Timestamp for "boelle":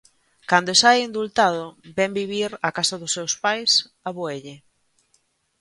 4.17-4.55